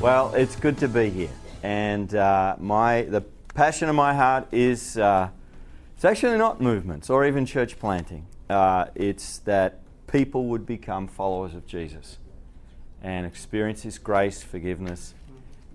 [0.00, 1.28] Well, it's good to be here,
[1.62, 3.20] and uh, my the
[3.52, 5.28] passion of my heart is uh,
[5.94, 8.26] it's actually not movements or even church planting.
[8.48, 12.16] Uh, it's that people would become followers of Jesus
[13.02, 15.12] and experience His grace, forgiveness,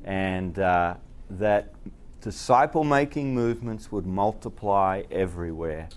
[0.04, 0.96] and uh,
[1.30, 1.76] that
[2.20, 5.88] disciple making movements would multiply everywhere.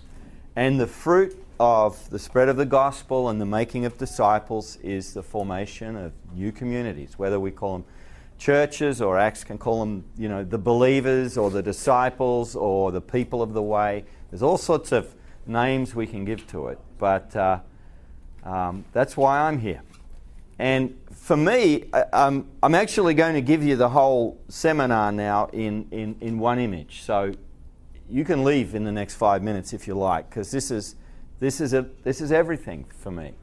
[0.55, 5.15] And the fruit of the spread of the gospel and the making of disciples is
[5.15, 7.85] the formation of new communities, whether we call them
[8.39, 13.01] churches or Acts can call them, you know, the believers or the disciples or the
[13.01, 14.05] people of the way.
[14.31, 15.13] There's all sorts of
[15.45, 17.59] names we can give to it, but uh,
[18.43, 19.81] um, that's why I'm here.
[20.57, 25.47] And for me, I, I'm, I'm actually going to give you the whole seminar now
[25.53, 27.01] in, in, in one image.
[27.01, 27.33] So
[28.09, 30.95] you can leave in the next five minutes if you like, because this is,
[31.39, 33.33] this, is a, this is everything for me.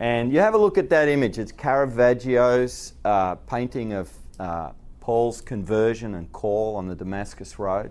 [0.00, 1.38] And you have a look at that image.
[1.38, 7.90] It's Caravaggio's uh, painting of uh, Paul's conversion and call on the Damascus Road.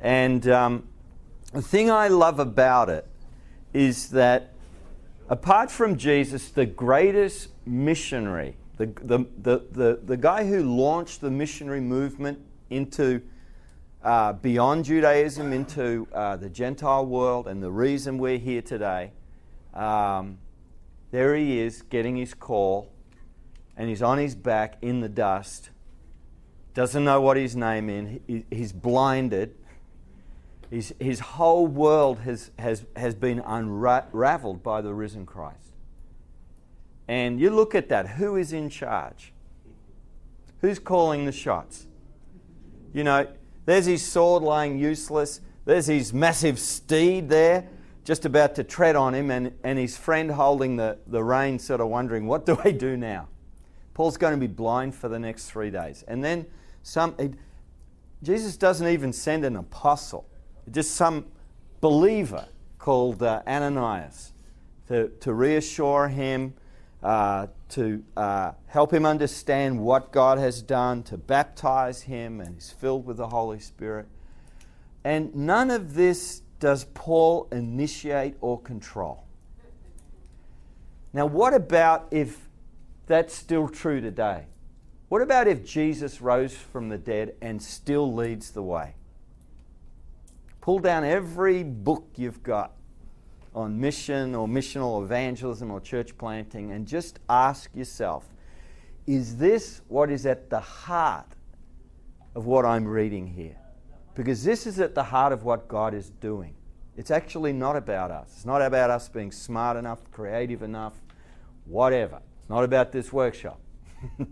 [0.00, 0.88] And um,
[1.52, 3.06] the thing I love about it
[3.72, 4.52] is that
[5.28, 11.30] apart from Jesus, the greatest missionary, the, the, the, the, the guy who launched the
[11.30, 13.22] missionary movement into
[14.02, 19.12] uh, beyond Judaism into uh, the Gentile world, and the reason we're here today.
[19.72, 20.38] Um,
[21.10, 22.90] there he is getting his call,
[23.76, 25.70] and he's on his back in the dust.
[26.74, 28.44] Doesn't know what his name is.
[28.50, 29.54] He's blinded.
[30.70, 35.72] His, his whole world has, has, has been unraveled by the risen Christ.
[37.08, 39.32] And you look at that who is in charge?
[40.60, 41.86] Who's calling the shots?
[42.92, 43.28] You know,
[43.64, 47.68] there's his sword lying useless, there's his massive steed there
[48.06, 51.80] just about to tread on him, and, and his friend holding the, the rein, sort
[51.80, 53.26] of wondering, What do I do now?
[53.94, 56.04] Paul's going to be blind for the next three days.
[56.06, 56.46] And then
[56.84, 57.34] some, it,
[58.22, 60.28] Jesus doesn't even send an apostle,
[60.70, 61.26] just some
[61.80, 62.46] believer
[62.78, 64.32] called uh, Ananias
[64.86, 66.54] to, to reassure him,
[67.02, 72.70] uh, to uh, help him understand what God has done, to baptize him, and he's
[72.70, 74.06] filled with the Holy Spirit.
[75.02, 79.24] And none of this does Paul initiate or control?
[81.12, 82.48] Now, what about if
[83.06, 84.46] that's still true today?
[85.08, 88.94] What about if Jesus rose from the dead and still leads the way?
[90.60, 92.72] Pull down every book you've got
[93.54, 98.24] on mission or missional evangelism or church planting and just ask yourself
[99.06, 101.30] is this what is at the heart
[102.34, 103.56] of what I'm reading here?
[104.16, 106.54] Because this is at the heart of what God is doing.
[106.96, 108.32] It's actually not about us.
[108.34, 110.94] It's not about us being smart enough, creative enough,
[111.66, 112.16] whatever.
[112.40, 113.60] It's not about this workshop.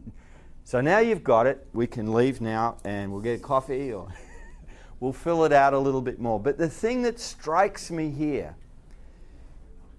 [0.65, 1.67] so now you've got it.
[1.75, 4.09] We can leave now and we'll get coffee or
[5.01, 6.41] we'll fill it out a little bit more.
[6.41, 8.57] But the thing that strikes me here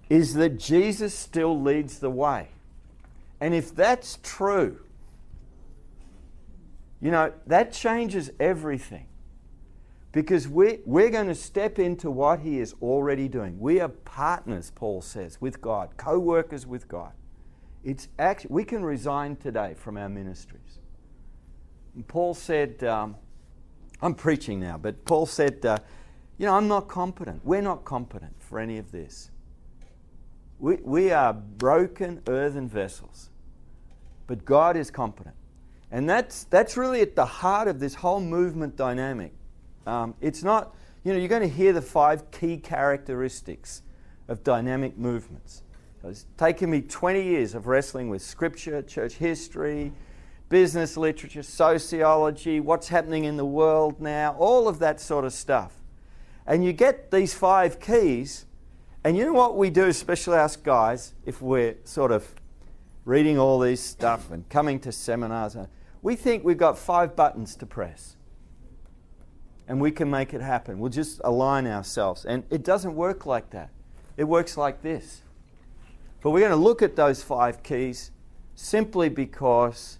[0.08, 2.48] is that Jesus still leads the way.
[3.40, 4.80] And if that's true,
[7.00, 9.06] you know, that changes everything.
[10.16, 13.60] Because we're, we're going to step into what He is already doing.
[13.60, 17.12] We are partners, Paul says, with God, co workers with God.
[17.84, 20.78] It's actually, we can resign today from our ministries.
[21.94, 23.16] And Paul said, um,
[24.00, 25.80] I'm preaching now, but Paul said, uh,
[26.38, 27.44] You know, I'm not competent.
[27.44, 29.30] We're not competent for any of this.
[30.58, 33.28] We, we are broken earthen vessels,
[34.26, 35.36] but God is competent.
[35.90, 39.34] And that's, that's really at the heart of this whole movement dynamic.
[39.86, 40.74] Um, it's not,
[41.04, 43.82] you know, you're going to hear the five key characteristics
[44.28, 45.62] of dynamic movements.
[46.04, 49.92] It's taken me 20 years of wrestling with scripture, church history,
[50.48, 55.72] business literature, sociology, what's happening in the world now, all of that sort of stuff.
[56.46, 58.46] And you get these five keys,
[59.02, 62.34] and you know what we do, especially us guys, if we're sort of
[63.04, 65.56] reading all these stuff and coming to seminars,
[66.02, 68.16] we think we've got five buttons to press.
[69.68, 70.78] And we can make it happen.
[70.78, 72.24] We'll just align ourselves.
[72.24, 73.70] And it doesn't work like that.
[74.16, 75.22] It works like this.
[76.22, 78.10] But we're going to look at those five keys
[78.54, 79.98] simply because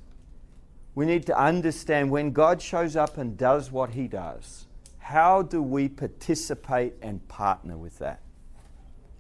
[0.95, 4.67] we need to understand when God shows up and does what he does,
[4.99, 8.23] how do we participate and partner with that?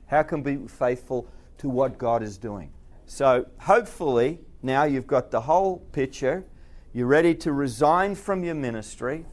[0.06, 1.28] How can we be faithful
[1.58, 2.72] to what God is doing?
[3.06, 6.44] So, hopefully, now you've got the whole picture.
[6.92, 9.26] You're ready to resign from your ministry.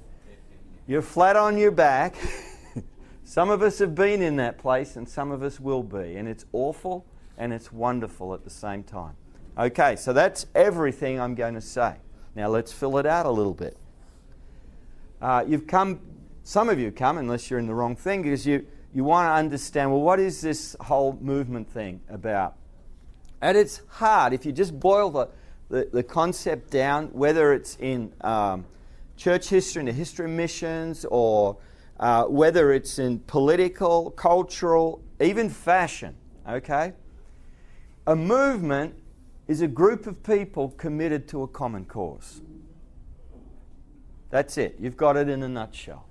[0.86, 2.16] You're flat on your back.
[3.24, 6.18] some of us have been in that place, and some of us will be.
[6.18, 7.06] And it's awful
[7.38, 9.16] and it's wonderful at the same time.
[9.58, 11.96] Okay, so that's everything I'm going to say.
[12.36, 13.78] Now let's fill it out a little bit.
[15.22, 16.00] Uh, you've come,
[16.44, 19.34] some of you come, unless you're in the wrong thing, because you, you want to
[19.34, 22.56] understand well, what is this whole movement thing about?
[23.42, 25.30] At its heart, if you just boil the,
[25.70, 28.66] the, the concept down, whether it's in um,
[29.24, 31.56] church history, in the history of missions, or
[31.98, 36.14] uh, whether it's in political, cultural, even fashion,
[36.46, 36.92] okay?
[38.06, 38.94] A movement
[39.48, 42.42] is a group of people committed to a common cause.
[44.30, 44.75] That's it.
[44.78, 46.06] You've got it in a nutshell.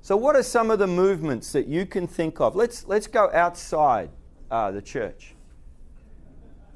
[0.00, 2.54] So, what are some of the movements that you can think of?
[2.54, 4.10] Let's, let's go outside
[4.48, 5.34] uh, the church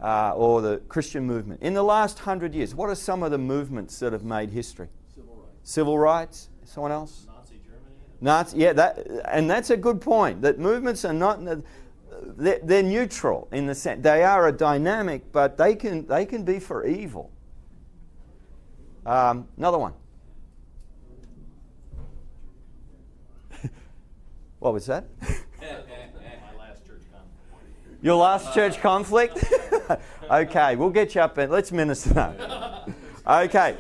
[0.03, 1.63] uh, or the Christian movement.
[1.63, 4.89] In the last hundred years, what are some of the movements that have made history?
[5.71, 6.49] Civil rights.
[6.65, 7.29] Someone else?
[7.29, 7.95] Nazi Germany.
[8.21, 10.43] Nazi, yeah, that, and that's a good point.
[10.43, 11.39] That movements are not,
[12.37, 16.43] they're, they're neutral in the sense they are a dynamic, but they can they can
[16.43, 17.31] be for evil.
[19.07, 19.93] Um, another one.
[24.59, 25.05] what was that?
[25.21, 25.29] My
[26.59, 28.03] last church conflict.
[28.03, 29.45] Your last church conflict?
[30.33, 32.87] okay, we'll get you up and let's minister now.
[33.25, 33.77] Okay.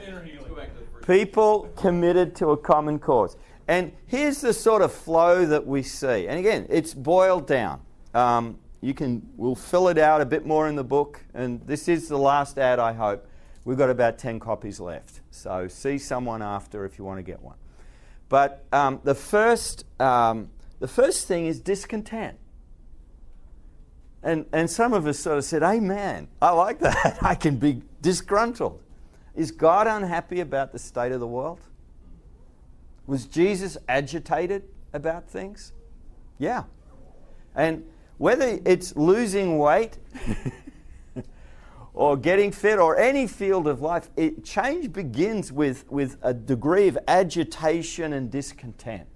[0.50, 0.99] Go back to the first.
[1.10, 3.36] People committed to a common cause.
[3.66, 6.28] And here's the sort of flow that we see.
[6.28, 7.80] And again, it's boiled down.
[8.14, 11.20] Um, you can, we'll fill it out a bit more in the book.
[11.34, 13.26] And this is the last ad, I hope.
[13.64, 15.20] We've got about 10 copies left.
[15.32, 17.56] So see someone after if you want to get one.
[18.28, 20.48] But um, the, first, um,
[20.78, 22.38] the first thing is discontent.
[24.22, 26.28] And, and some of us sort of said, Amen.
[26.40, 27.18] I like that.
[27.22, 28.80] I can be disgruntled.
[29.40, 31.60] Is God unhappy about the state of the world?
[33.06, 35.72] Was Jesus agitated about things?
[36.38, 36.64] Yeah.
[37.54, 37.86] And
[38.18, 39.96] whether it's losing weight
[41.94, 46.86] or getting fit or any field of life, it, change begins with, with a degree
[46.88, 49.08] of agitation and discontent.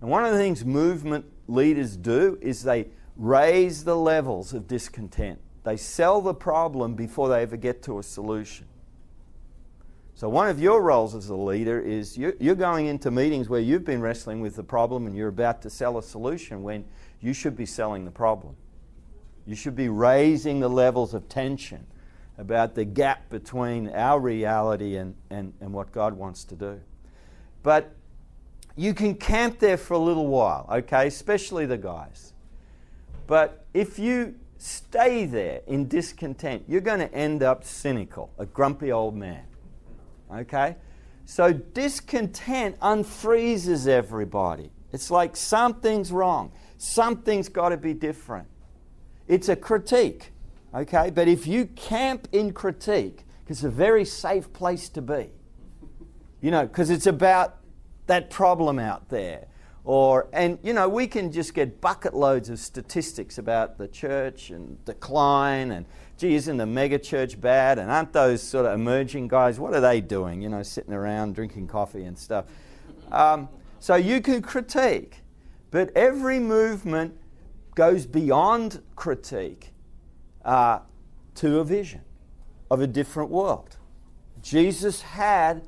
[0.00, 5.40] And one of the things movement leaders do is they raise the levels of discontent.
[5.64, 8.68] They sell the problem before they ever get to a solution.
[10.16, 13.84] So, one of your roles as a leader is you're, going into meetings where you've
[13.84, 16.86] been wrestling with the problem and you're about to sell a solution when
[17.20, 18.56] you should be selling the problem.
[19.44, 21.86] You should be raising the levels of tension
[22.38, 26.80] about the gap between our reality and, and, and what God wants to do.
[27.62, 27.94] But
[28.74, 32.32] you can camp there for a little while, okay, especially the guys.
[33.26, 38.90] But if you stay there in discontent, you're going to end up cynical, a grumpy
[38.90, 39.44] old man.
[40.32, 40.76] Okay?
[41.24, 44.70] So discontent unfreezes everybody.
[44.92, 46.52] It's like something's wrong.
[46.78, 48.48] Something's got to be different.
[49.26, 50.32] It's a critique.
[50.74, 51.10] Okay?
[51.10, 55.30] But if you camp in critique, it's a very safe place to be.
[56.40, 57.56] You know, because it's about
[58.06, 59.46] that problem out there.
[59.84, 64.50] Or, and you know, we can just get bucket loads of statistics about the church
[64.50, 65.86] and decline and
[66.16, 67.78] gee, isn't the mega church bad?
[67.78, 70.40] And aren't those sort of emerging guys, what are they doing?
[70.40, 72.46] You know, sitting around drinking coffee and stuff.
[73.12, 73.48] Um,
[73.78, 75.22] so you can critique,
[75.70, 77.16] but every movement
[77.74, 79.72] goes beyond critique
[80.44, 80.80] uh,
[81.34, 82.00] to a vision
[82.70, 83.76] of a different world.
[84.42, 85.66] Jesus had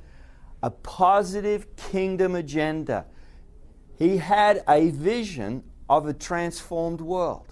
[0.63, 3.07] a positive kingdom agenda.
[3.97, 7.48] He had a vision of a transformed world.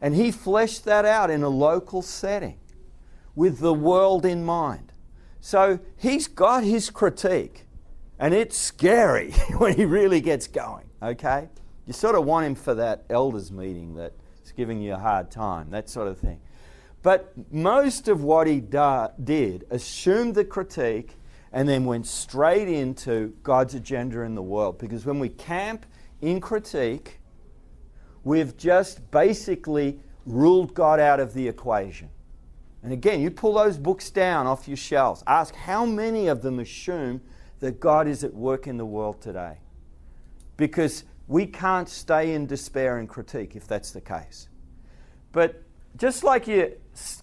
[0.00, 2.58] And he fleshed that out in a local setting
[3.34, 4.92] with the world in mind.
[5.40, 7.66] So he's got his critique,
[8.18, 11.48] and it's scary when he really gets going, okay?
[11.86, 15.70] You sort of want him for that elders meeting that's giving you a hard time,
[15.70, 16.40] that sort of thing.
[17.02, 21.14] But most of what he da- did assumed the critique
[21.52, 24.78] and then went straight into God's agenda in the world.
[24.78, 25.86] Because when we camp
[26.20, 27.20] in critique,
[28.26, 32.08] we've just basically ruled God out of the equation.
[32.82, 35.22] And again, you pull those books down off your shelves.
[35.28, 37.20] Ask how many of them assume
[37.60, 39.58] that God is at work in the world today.
[40.56, 44.48] Because we can't stay in despair and critique if that's the case.
[45.30, 45.62] But
[45.96, 46.72] just like you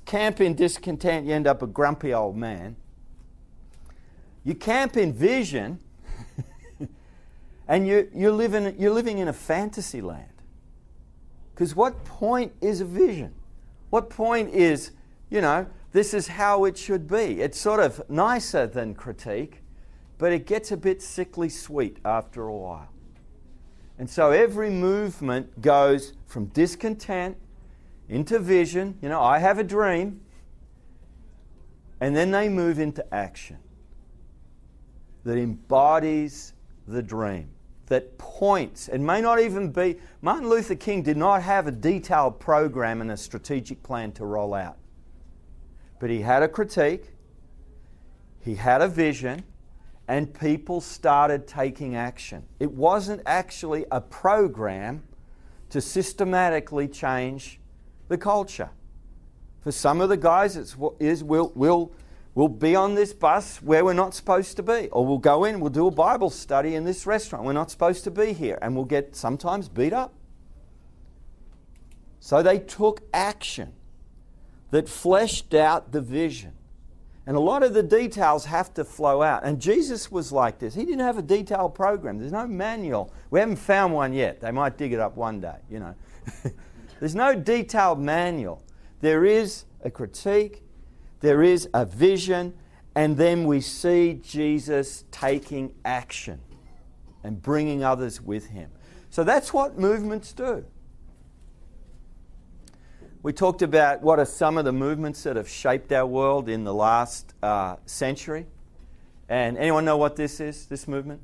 [0.05, 2.77] camp in discontent, you end up a grumpy old man.
[4.45, 5.81] You camp in vision,
[7.67, 10.32] and you, you're, living, you're living in a fantasy land.
[11.53, 13.33] Because what point is a vision?
[13.89, 14.91] What point is,
[15.29, 17.41] you know, this is how it should be?
[17.41, 19.61] It's sort of nicer than critique,
[20.17, 22.89] but it gets a bit sickly sweet after a while.
[23.99, 27.37] And so every movement goes from discontent
[28.09, 28.97] into vision.
[29.01, 30.21] You know, I have a dream.
[32.01, 33.59] And then they move into action
[35.23, 36.53] that embodies
[36.87, 37.49] the dream,
[37.93, 39.97] that points, and may not even be.
[40.23, 44.55] Martin Luther King did not have a detailed program and a strategic plan to roll
[44.55, 44.77] out.
[45.99, 47.11] But he had a critique,
[48.39, 49.43] he had a vision,
[50.07, 52.43] and people started taking action.
[52.59, 55.03] It wasn't actually a program
[55.69, 57.59] to systematically change
[58.07, 58.71] the culture.
[59.61, 61.91] For some of the guys, it's is we'll, we'll,
[62.35, 65.59] we'll be on this bus where we're not supposed to be, or we'll go in,
[65.59, 67.45] we'll do a Bible study in this restaurant.
[67.45, 70.13] We're not supposed to be here, and we'll get sometimes beat up.
[72.19, 73.73] So they took action
[74.71, 76.53] that fleshed out the vision.
[77.25, 79.43] And a lot of the details have to flow out.
[79.43, 80.73] And Jesus was like this.
[80.73, 82.19] He didn't have a detailed program.
[82.19, 83.13] There's no manual.
[83.29, 84.41] We haven't found one yet.
[84.41, 85.95] They might dig it up one day, you know.
[86.99, 88.61] There's no detailed manual.
[88.99, 90.63] There is a critique,
[91.23, 92.53] there is a vision,
[92.95, 96.41] and then we see Jesus taking action
[97.23, 98.69] and bringing others with him.
[99.09, 100.65] So that's what movements do.
[103.21, 106.65] We talked about what are some of the movements that have shaped our world in
[106.65, 108.45] the last uh, century.
[109.29, 111.21] And anyone know what this is, this movement?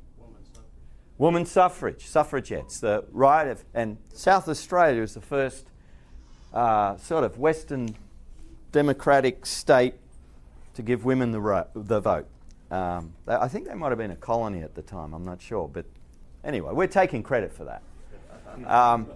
[1.18, 5.66] Woman suffrage, suffragettes, the right of, and South Australia is the first
[6.54, 7.94] uh, sort of Western
[8.72, 9.94] democratic state
[10.74, 12.26] to give women the, ro- the vote.
[12.70, 15.68] Um, I think they might have been a colony at the time, I'm not sure.
[15.68, 15.86] But
[16.44, 17.82] anyway, we're taking credit for that.
[18.66, 19.08] Um,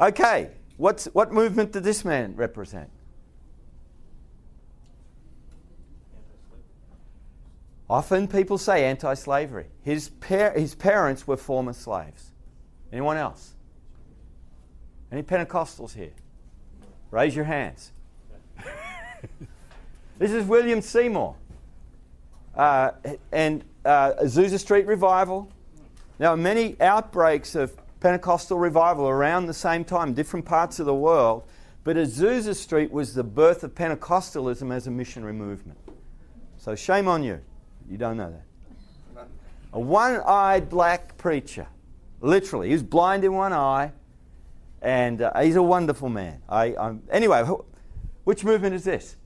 [0.00, 2.88] okay, What's, what movement did this man represent?
[7.90, 9.66] Often people say anti slavery.
[9.82, 12.32] His, par- his parents were former slaves.
[12.90, 13.52] Anyone else?
[15.12, 16.14] Any Pentecostals here?
[17.10, 17.92] Raise your hands.
[20.18, 21.36] this is William Seymour.
[22.54, 22.90] Uh,
[23.32, 25.50] and uh, Azusa Street Revival.
[26.18, 31.44] Now, many outbreaks of Pentecostal revival around the same time, different parts of the world.
[31.84, 35.78] But Azusa Street was the birth of Pentecostalism as a missionary movement.
[36.58, 37.40] So shame on you.
[37.88, 39.28] You don't know that.
[39.72, 41.66] A one eyed black preacher.
[42.20, 42.68] Literally.
[42.68, 43.92] He was blind in one eye.
[44.82, 46.42] And uh, he's a wonderful man.
[46.48, 47.44] I, I'm, anyway,
[48.30, 49.16] which movement is this?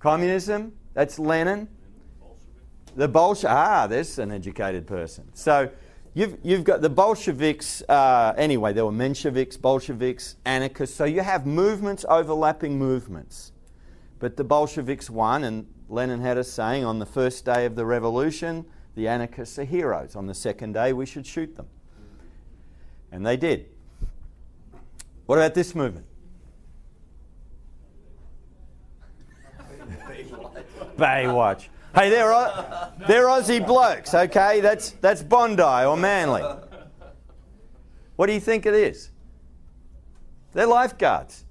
[0.00, 0.72] Communism.
[0.94, 1.68] That's Lenin.
[2.96, 3.56] The Bolshevik.
[3.56, 5.28] Ah, there's an educated person.
[5.32, 5.70] So
[6.14, 10.94] You've, you've got the Bolsheviks, uh, anyway, there were Mensheviks, Bolsheviks, anarchists.
[10.94, 13.52] So you have movements overlapping movements.
[14.18, 17.86] But the Bolsheviks won, and Lenin had a saying on the first day of the
[17.86, 20.14] revolution, the anarchists are heroes.
[20.16, 21.66] On the second day, we should shoot them.
[23.10, 23.70] And they did.
[25.24, 26.06] What about this movement?
[30.96, 31.68] Baywatch.
[31.94, 32.30] Hey, they're,
[33.06, 34.60] they're Aussie blokes, okay?
[34.60, 36.42] That's, that's Bondi or Manly.
[38.16, 39.10] What do you think it is?
[40.52, 41.44] They're lifeguards,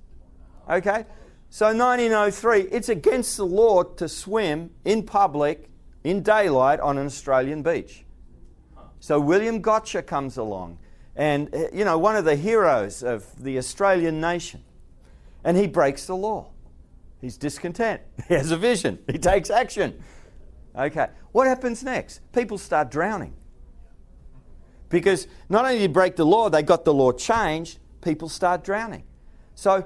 [0.69, 1.05] okay?
[1.49, 5.69] So 1903, it's against the law to swim in public
[6.03, 8.05] in daylight on an Australian beach.
[8.99, 10.77] So William Gocher comes along,
[11.15, 14.63] and eh, you know, one of the heroes of the Australian nation,
[15.43, 16.50] and he breaks the law.
[17.21, 18.01] He's discontent.
[18.27, 18.99] He has a vision.
[19.09, 20.01] He takes action.
[20.75, 21.07] Okay.
[21.31, 22.21] What happens next?
[22.33, 23.33] People start drowning.
[24.89, 28.63] Because not only did you break the law, they got the law changed, people start
[28.63, 29.03] drowning.
[29.55, 29.85] So,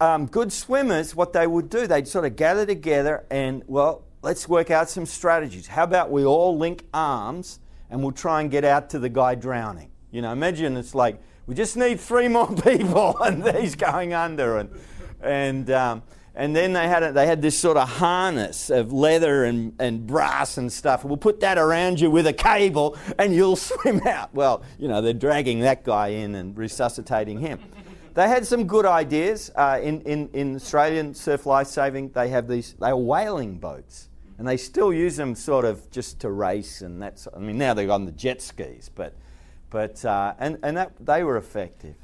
[0.00, 4.48] um, good swimmers, what they would do, they'd sort of gather together and, well, let's
[4.48, 5.66] work out some strategies.
[5.66, 7.60] How about we all link arms
[7.90, 9.90] and we'll try and get out to the guy drowning?
[10.10, 14.58] You know, imagine it's like, we just need three more people and he's going under.
[14.58, 14.70] And,
[15.20, 16.02] and um,
[16.34, 20.06] and then they had, a, they had this sort of harness of leather and, and
[20.06, 21.04] brass and stuff.
[21.04, 24.32] We'll put that around you with a cable and you'll swim out.
[24.34, 27.58] Well, you know, they're dragging that guy in and resuscitating him.
[28.14, 29.50] they had some good ideas.
[29.56, 34.08] Uh, in, in, in Australian surf lifesaving, they have these, they are whaling boats.
[34.38, 37.74] And they still use them sort of just to race and that's, I mean, now
[37.74, 39.14] they're on the jet skis, but,
[39.68, 41.96] but uh, and, and that, they were effective.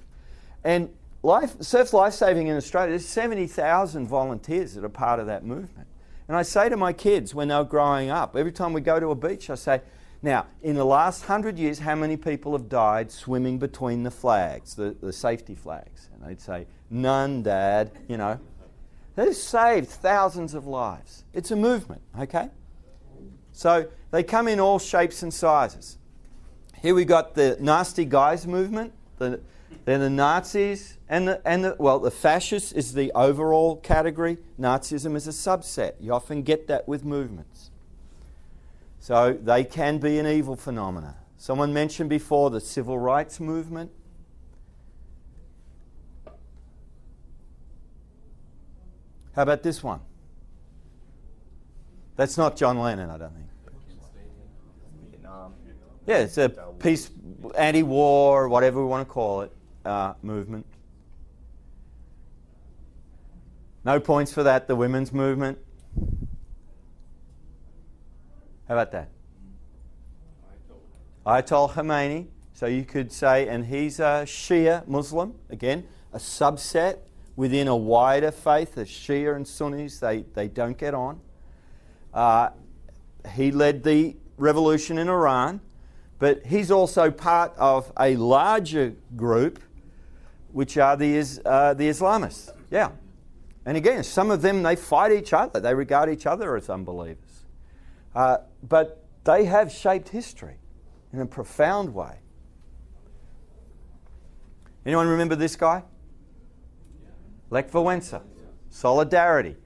[0.63, 0.91] And
[1.27, 5.89] Life, surf lifesaving in Australia, there's 70,000 volunteers that are part of that movement.
[6.29, 9.09] And I say to my kids when they're growing up, every time we go to
[9.09, 9.81] a beach, I say,
[10.23, 14.77] now, in the last hundred years, how many people have died swimming between the flags,
[14.77, 16.11] the, the safety flags?
[16.15, 18.39] And they'd say, none, Dad, you know.
[19.17, 21.25] They've saved thousands of lives.
[21.33, 22.51] It's a movement, okay?
[23.51, 25.99] So they come in all shapes and sizes.
[26.81, 28.93] Here we've got the nasty guys movement.
[29.19, 29.41] The,
[29.85, 34.39] Then the Nazis and the, and the, well, the fascists is the overall category.
[34.59, 35.95] Nazism is a subset.
[36.01, 37.71] You often get that with movements.
[38.99, 41.17] So they can be an evil phenomena.
[41.37, 43.93] Someone mentioned before the civil rights movement.
[49.37, 50.01] How about this one?
[52.17, 53.47] That's not John Lennon, I don't think.
[56.07, 57.11] Yeah, it's a peace,
[57.57, 59.53] anti war, whatever we want to call it,
[59.87, 60.67] uh, movement.
[63.85, 65.59] No points for that, the women's movement.
[68.69, 69.09] How about that?
[71.25, 72.27] Ayatollah Khomeini.
[72.53, 76.99] So you could say, and he's a Shia Muslim, again, a subset
[77.37, 78.75] within a wider faith.
[78.75, 81.21] The Shia and Sunnis, they, they don't get on.
[82.15, 82.49] Uh,
[83.35, 85.61] he led the revolution in Iran,
[86.19, 89.61] but he's also part of a larger group,
[90.57, 92.51] which are the, uh, the Islamists.
[92.71, 92.93] Yeah.
[93.67, 95.61] And again, some of them, they fight each other.
[95.61, 97.45] They regard each other as unbelievers.
[98.15, 100.57] Uh, but they have shaped history
[101.13, 102.21] in a profound way.
[104.87, 105.83] Anyone remember this guy?
[107.51, 108.23] Lech Walesa.
[108.71, 109.57] Solidarity.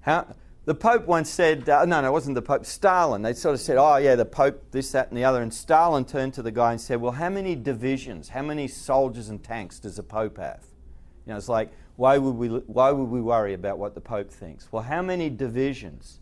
[0.00, 0.34] How,
[0.68, 3.22] the Pope once said, uh, no, no, it wasn't the Pope, Stalin.
[3.22, 5.40] They sort of said, oh, yeah, the Pope, this, that, and the other.
[5.40, 9.30] And Stalin turned to the guy and said, well, how many divisions, how many soldiers
[9.30, 10.62] and tanks does the Pope have?
[11.24, 14.30] You know, it's like, why would we, why would we worry about what the Pope
[14.30, 14.70] thinks?
[14.70, 16.20] Well, how many divisions?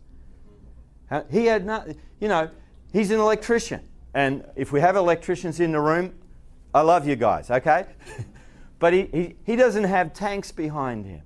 [1.29, 1.89] He had not,
[2.21, 2.49] you know,
[2.93, 3.81] he's an electrician.
[4.13, 6.15] And if we have electricians in the room,
[6.73, 7.85] I love you guys, okay?
[8.79, 11.23] but he, he, he doesn't have tanks behind him.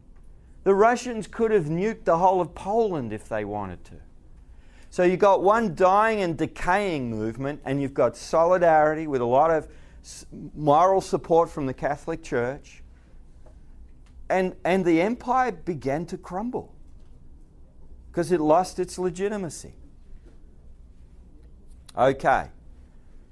[0.64, 3.96] The Russians could have nuked the whole of Poland if they wanted to.
[4.90, 9.50] So you've got one dying and decaying movement, and you've got solidarity with a lot
[9.50, 9.68] of
[10.54, 12.84] moral support from the Catholic Church.
[14.30, 16.76] And, and the empire began to crumble
[18.10, 19.74] because it lost its legitimacy.
[21.98, 22.50] Okay.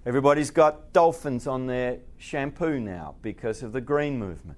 [0.06, 4.58] Everybody's got dolphins on their shampoo now because of the green movement.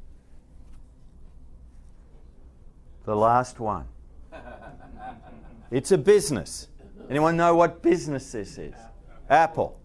[3.06, 3.86] The last one.
[5.72, 6.68] It's a business.
[7.10, 8.76] Anyone know what business this is?
[9.30, 9.80] Apple.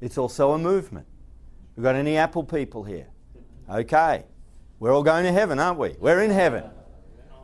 [0.00, 1.06] It's also a movement.
[1.76, 3.08] We've got any Apple people here?
[3.68, 4.24] Okay.
[4.78, 5.94] We're all going to heaven, aren't we?
[5.98, 6.64] We're in heaven.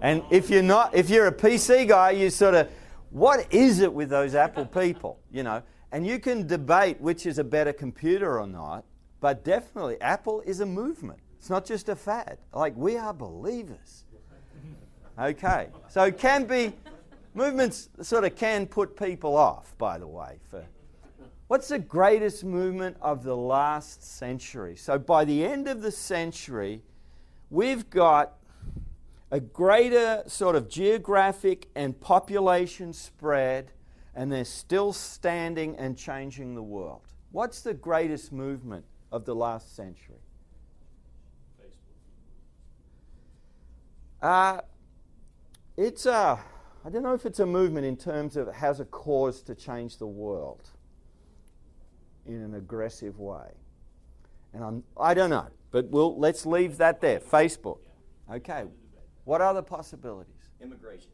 [0.01, 2.71] And if you're not, if you're a PC guy, you sort of,
[3.11, 5.21] what is it with those Apple people?
[5.31, 8.85] You know, and you can debate which is a better computer or not,
[9.21, 11.21] but definitely Apple is a movement.
[11.39, 12.39] It's not just a fad.
[12.53, 14.05] Like we are believers.
[15.21, 16.73] Okay, so it can be
[17.35, 19.77] movements sort of can put people off.
[19.77, 20.65] By the way, for
[21.49, 24.77] what's the greatest movement of the last century?
[24.77, 26.83] So by the end of the century,
[27.51, 28.35] we've got
[29.33, 33.73] a greater sort of geographic and population spread,
[34.15, 37.03] and they're still standing and changing the world.
[37.33, 40.23] What's the greatest movement of the last century?
[44.23, 44.61] Uh,
[45.79, 46.41] it's a,
[46.85, 49.55] I don't know if it's a movement in terms of it has a cause to
[49.55, 50.69] change the world
[52.27, 53.53] in an aggressive way.
[54.53, 57.21] And I'm, I don't know, but we'll, let's leave that there.
[57.21, 57.79] Facebook.
[58.29, 58.65] Okay,
[59.25, 60.35] what other possibilities?
[60.61, 61.11] Immigration.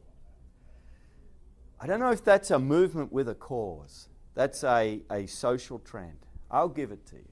[1.79, 4.09] I don't know if that's a movement with a cause.
[4.33, 6.17] That's a, a social trend.
[6.49, 7.25] I'll give it to you.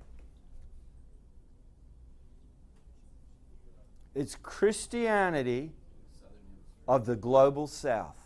[4.14, 5.72] It's Christianity
[6.88, 8.18] of the global south.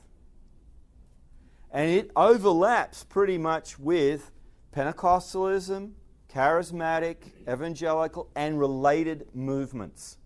[1.71, 4.31] And it overlaps pretty much with
[4.75, 5.91] Pentecostalism,
[6.33, 7.17] charismatic,
[7.47, 10.17] evangelical, and related movements.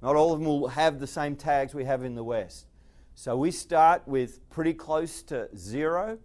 [0.00, 2.66] Not all of them will have the same tags we have in the West.
[3.14, 6.18] So we start with pretty close to zero,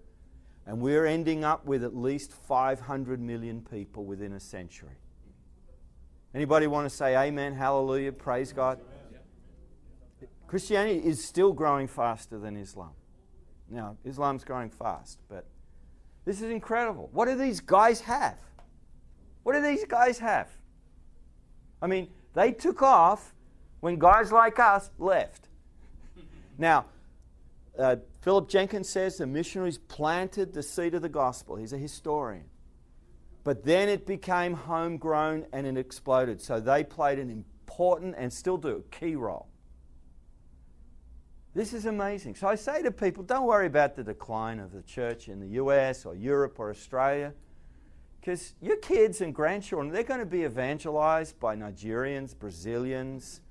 [0.66, 4.98] and we're ending up with at least 500 million people within a century.
[6.34, 8.80] Anybody want to say amen, hallelujah, praise God?
[10.48, 12.92] Christianity is still growing faster than Islam.
[13.70, 15.46] Now, Islam's growing fast, but
[16.26, 17.10] this is incredible.
[17.12, 18.38] What do these guys have?
[19.44, 20.50] What do these guys have?
[21.82, 23.34] I mean, they took off
[23.82, 25.48] when guys like us left.
[26.58, 26.86] now,
[27.78, 31.56] uh, Philip Jenkins says the missionaries planted the seed of the gospel.
[31.56, 32.46] He's a historian.
[33.44, 36.42] But then it became homegrown and it exploded.
[36.42, 39.48] So they played an important and still do a key role.
[41.58, 42.36] This is amazing.
[42.36, 45.60] So I say to people don't worry about the decline of the church in the
[45.60, 47.34] US or Europe or Australia.
[48.20, 53.42] Because your kids and grandchildren, they're going to be evangelized by Nigerians, Brazilians,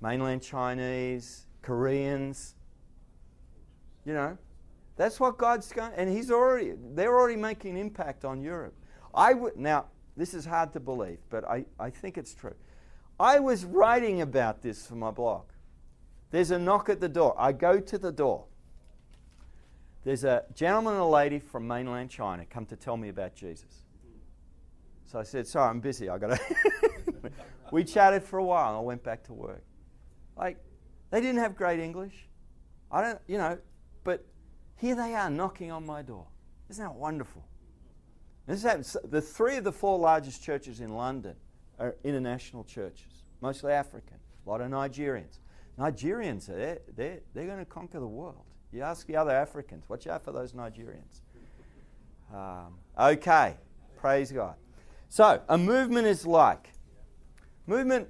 [0.00, 2.54] mainland Chinese, Koreans.
[4.04, 4.38] You know,
[4.94, 8.76] that's what God's going, and He's already, they're already making an impact on Europe.
[9.12, 12.54] I would, now, this is hard to believe, but I, I think it's true.
[13.18, 15.46] I was writing about this for my blog.
[16.30, 17.34] There's a knock at the door.
[17.38, 18.44] I go to the door.
[20.04, 23.84] There's a gentleman and a lady from mainland China come to tell me about Jesus.
[25.06, 26.08] So I said, Sorry, I'm busy.
[26.08, 26.40] I got to.
[27.72, 29.62] we chatted for a while and I went back to work.
[30.36, 30.58] Like,
[31.10, 32.28] they didn't have great English.
[32.90, 33.58] I don't, you know,
[34.04, 34.24] but
[34.76, 36.26] here they are knocking on my door.
[36.70, 37.44] Isn't that wonderful?
[38.46, 38.96] This happens.
[39.04, 41.36] The three of the four largest churches in London
[41.78, 45.38] are international churches, mostly African, a lot of Nigerians.
[45.78, 48.44] Nigerians, they're, they're, they're going to conquer the world.
[48.72, 51.20] You ask the other Africans, watch out for those Nigerians.
[52.34, 53.56] Um, okay,
[53.96, 54.56] praise God.
[55.08, 56.72] So, a movement is like.
[57.66, 58.08] Movement,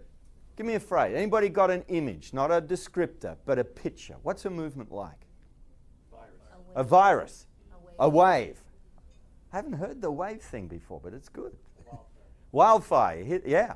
[0.56, 1.14] give me a phrase.
[1.14, 4.16] Anybody got an image, not a descriptor, but a picture?
[4.22, 5.26] What's a movement like?
[6.10, 6.32] Virus.
[6.74, 7.46] A virus.
[8.00, 8.14] A A wave.
[8.14, 8.58] wave.
[9.52, 11.54] I haven't heard the wave thing before, but it's good.
[12.50, 13.74] Wildfire, hit, yeah.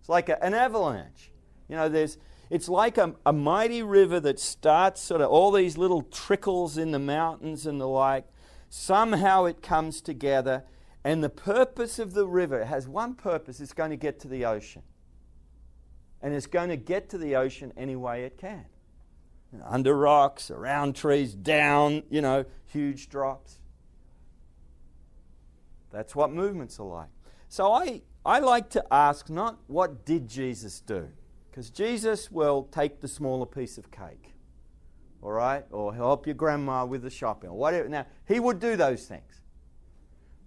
[0.00, 1.30] It's like a, an avalanche.
[1.68, 2.18] You know, there's,
[2.50, 6.90] it's like a, a mighty river that starts sort of all these little trickles in
[6.90, 8.26] the mountains and the like.
[8.68, 10.64] Somehow it comes together,
[11.04, 14.44] and the purpose of the river has one purpose it's going to get to the
[14.44, 14.82] ocean.
[16.20, 18.66] And it's going to get to the ocean any way it can.
[19.64, 23.58] Under rocks, around trees, down, you know, huge drops.
[25.92, 27.08] That's what movements are like.
[27.48, 31.08] So I, I like to ask not what did Jesus do?
[31.50, 34.32] Because Jesus will take the smaller piece of cake,
[35.20, 35.64] all right?
[35.70, 37.88] Or help your grandma with the shopping, or whatever.
[37.88, 39.40] Now, he would do those things.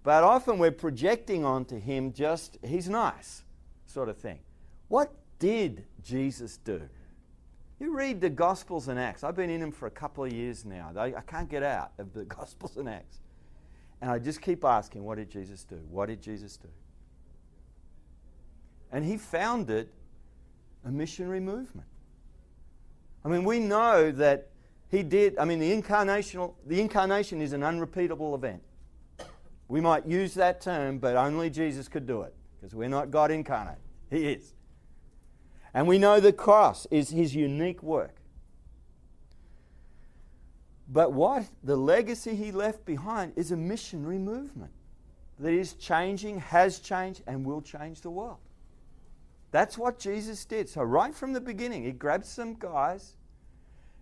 [0.02, 3.42] But often we're projecting onto him just, he's nice,
[3.86, 4.40] sort of thing.
[4.88, 6.82] What did Jesus do?
[7.80, 9.24] You read the Gospels and Acts.
[9.24, 10.92] I've been in them for a couple of years now.
[10.96, 13.20] I can't get out of the Gospels and Acts.
[14.00, 15.80] And I just keep asking, what did Jesus do?
[15.90, 16.68] What did Jesus do?
[18.92, 19.88] And he founded
[20.84, 21.88] a missionary movement.
[23.24, 24.48] I mean, we know that
[24.90, 28.62] he did, I mean, the, incarnational, the incarnation is an unrepeatable event.
[29.66, 33.30] We might use that term, but only Jesus could do it because we're not God
[33.30, 33.78] incarnate.
[34.10, 34.52] He is.
[35.72, 38.14] And we know the cross is his unique work.
[40.86, 44.70] But what the legacy he left behind is a missionary movement
[45.40, 48.38] that is changing, has changed, and will change the world.
[49.54, 50.68] That's what Jesus did.
[50.68, 53.14] So, right from the beginning, he grabs some guys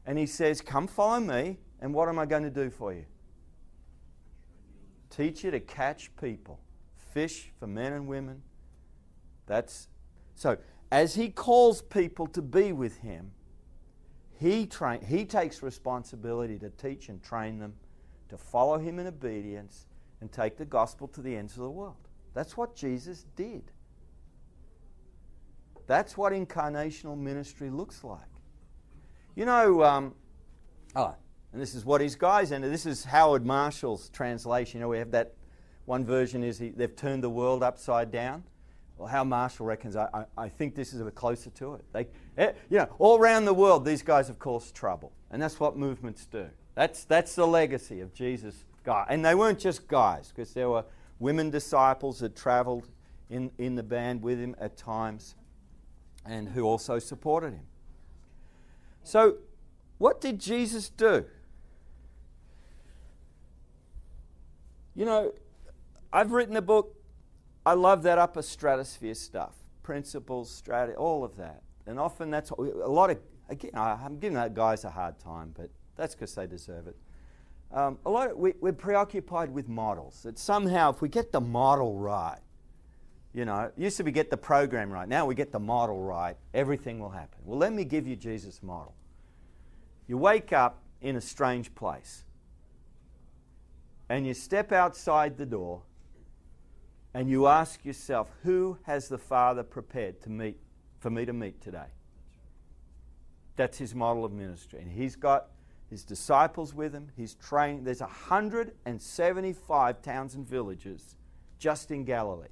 [0.06, 3.04] and he says, Come follow me, and what am I going to do for you?
[5.10, 6.58] Teach you to catch people,
[7.12, 8.40] fish for men and women.
[9.44, 9.88] That's
[10.36, 10.56] so,
[10.90, 13.32] as he calls people to be with him,
[14.40, 17.74] he, train, he takes responsibility to teach and train them
[18.30, 19.84] to follow him in obedience
[20.22, 22.08] and take the gospel to the ends of the world.
[22.32, 23.64] That's what Jesus did.
[25.86, 28.20] That's what incarnational ministry looks like.
[29.34, 30.14] You know, um,
[30.94, 31.14] oh,
[31.52, 34.78] and this is what his guys, and this is Howard Marshall's translation.
[34.78, 35.34] You know, we have that
[35.84, 38.44] one version is he, they've turned the world upside down.
[38.96, 41.84] Well, Howard Marshall reckons, I, I, I think this is a closer to it.
[41.92, 42.06] They,
[42.38, 45.76] eh, you know, all around the world, these guys have caused trouble, and that's what
[45.76, 46.48] movements do.
[46.74, 50.84] That's that's the legacy of Jesus' guy, and they weren't just guys, because there were
[51.18, 52.88] women disciples that travelled
[53.28, 55.34] in in the band with him at times,
[56.24, 57.66] and who also supported him.
[59.02, 59.36] So,
[59.98, 61.24] what did Jesus do?
[64.94, 65.32] You know,
[66.12, 66.96] I've written a book.
[67.64, 71.62] I love that upper stratosphere stuff, principles, strategy, all of that.
[71.86, 75.70] And often that's a lot of, again, I'm giving that guys a hard time, but
[75.96, 76.96] that's because they deserve it.
[77.72, 80.22] Um, a lot of, we, we're preoccupied with models.
[80.24, 82.38] That somehow, if we get the model right,
[83.34, 85.08] you know, used to be get the program right.
[85.08, 87.38] Now we get the model right, everything will happen.
[87.44, 88.94] Well, let me give you Jesus' model.
[90.06, 92.24] You wake up in a strange place,
[94.08, 95.82] and you step outside the door,
[97.14, 100.58] and you ask yourself, who has the Father prepared to meet
[100.98, 101.88] for me to meet today?
[103.56, 104.80] That's his model of ministry.
[104.80, 105.48] And he's got
[105.90, 107.08] his disciples with him.
[107.16, 107.86] He's trained.
[107.86, 111.16] There's 175 towns and villages
[111.58, 112.48] just in Galilee.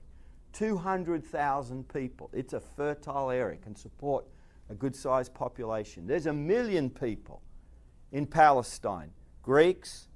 [0.52, 2.30] 200,000 people.
[2.32, 4.24] It's a fertile area, can support
[4.68, 6.06] a good sized population.
[6.06, 7.42] There's a million people
[8.12, 9.10] in Palestine
[9.42, 10.08] Greeks,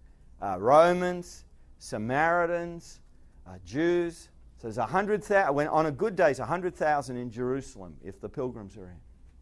[0.42, 1.44] uh, Romans,
[1.78, 3.00] Samaritans,
[3.46, 4.28] uh, Jews.
[4.58, 8.76] So there's 100,000, when on a good day, it's 100,000 in Jerusalem if the pilgrims
[8.76, 9.00] are in.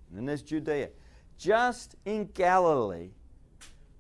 [0.09, 0.91] And then there's Judea.
[1.39, 3.11] Just in Galilee,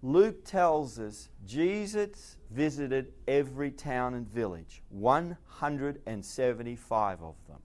[0.03, 7.61] Luke tells us Jesus visited every town and village, 175 of them.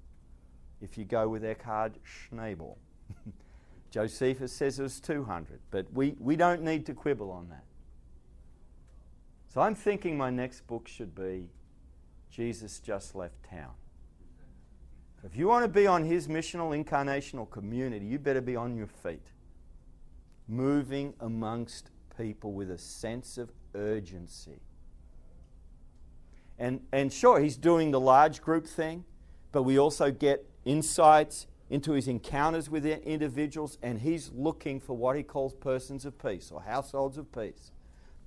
[0.80, 2.76] If you go with Eckhard Schnabel.
[3.92, 7.64] Josephus says it was 200, but we, we don't need to quibble on that.
[9.48, 11.50] So I'm thinking my next book should be
[12.30, 13.72] Jesus Just Left Town.
[15.24, 18.86] If you want to be on his missional incarnational community, you better be on your
[18.86, 19.32] feet,
[20.48, 24.60] moving amongst people with a sense of urgency.
[26.60, 29.06] And, and sure, he's doing the large group thing,
[29.52, 35.16] but we also get insights into his encounters with individuals, and he's looking for what
[35.16, 37.72] he calls persons of peace or households of peace.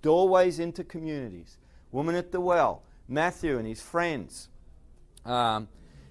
[0.03, 1.59] Doorways into communities.
[1.90, 4.48] Woman at the well, Matthew and his friends,
[5.24, 5.68] um,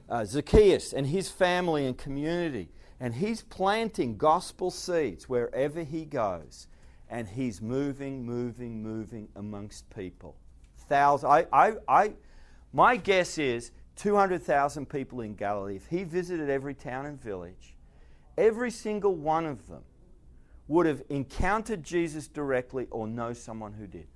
[0.09, 2.69] uh, Zacchaeus and his family and community.
[2.99, 6.67] And he's planting gospel seeds wherever he goes
[7.09, 10.35] and he's moving, moving, moving amongst people.
[10.87, 11.29] Thousands.
[11.29, 12.13] I, I, I,
[12.71, 15.75] my guess is 200,000 people in Galilee.
[15.75, 17.75] If he visited every town and village,
[18.37, 19.83] every single one of them
[20.67, 24.07] would have encountered Jesus directly or know someone who did.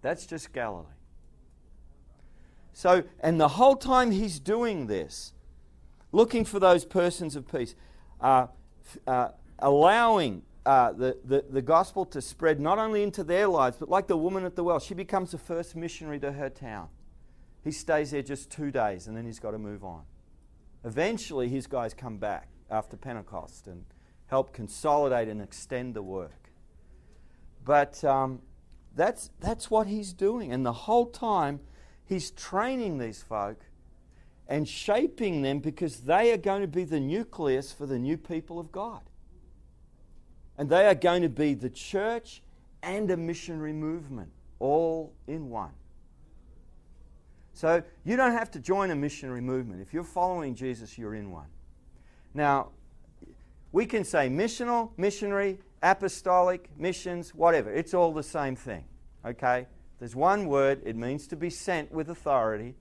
[0.00, 0.86] That's just Galilee.
[2.72, 5.34] So, and the whole time he's doing this,
[6.12, 7.74] looking for those persons of peace,
[8.20, 8.46] uh,
[9.06, 9.28] uh,
[9.58, 14.06] allowing uh, the, the, the gospel to spread not only into their lives, but like
[14.06, 16.88] the woman at the well, she becomes the first missionary to her town.
[17.64, 20.02] He stays there just two days and then he's got to move on.
[20.84, 23.84] Eventually, his guys come back after Pentecost and
[24.26, 26.50] help consolidate and extend the work.
[27.64, 28.40] But um,
[28.94, 30.52] that's, that's what he's doing.
[30.52, 31.60] And the whole time,
[32.06, 33.58] he's training these folk
[34.48, 38.58] and shaping them because they are going to be the nucleus for the new people
[38.58, 39.02] of God.
[40.60, 42.42] And they are going to be the church
[42.82, 45.70] and a missionary movement all in one.
[47.54, 49.80] So you don't have to join a missionary movement.
[49.80, 51.46] If you're following Jesus, you're in one.
[52.34, 52.68] Now,
[53.72, 57.72] we can say missional, missionary, apostolic, missions, whatever.
[57.72, 58.84] It's all the same thing.
[59.24, 59.66] Okay?
[59.98, 62.74] There's one word, it means to be sent with authority,